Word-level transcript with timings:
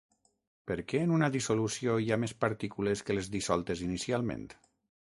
Per 0.71 0.77
què 0.93 1.01
en 1.07 1.13
una 1.17 1.29
dissolució 1.35 1.99
hi 2.05 2.09
ha 2.09 2.19
més 2.25 2.35
partícules 2.47 3.05
que 3.11 3.19
les 3.21 3.31
dissoltes 3.37 3.87
inicialment? 3.91 4.53